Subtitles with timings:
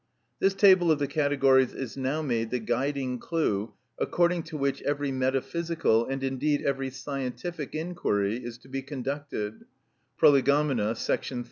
[0.39, 5.11] This table of the categories is now made the guiding clue according to which every
[5.11, 9.63] metaphysical, and indeed every scientific inquiry is to be conducted
[10.17, 11.39] (Prolegomena,§ 39).